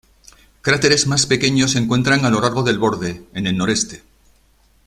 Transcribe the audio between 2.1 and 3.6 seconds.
a lo largo del borde en el